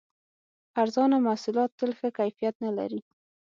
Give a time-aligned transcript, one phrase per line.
[0.81, 3.01] ارزانه محصولات تل ښه کیفیت نه لري.